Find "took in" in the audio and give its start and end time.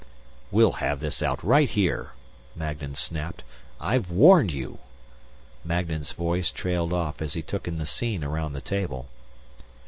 7.43-7.77